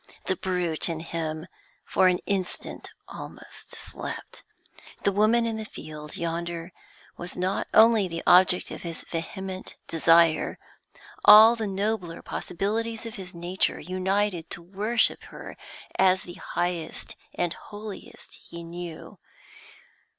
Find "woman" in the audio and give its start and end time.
5.11-5.45